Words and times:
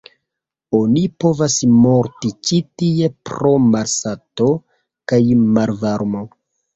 Oni 0.75 1.01
povas 1.23 1.57
morti 1.83 2.31
ĉi 2.49 2.57
tie 2.81 3.09
pro 3.31 3.51
malsato 3.65 4.47
kaj 5.13 5.21
malvarmo. 5.59 6.23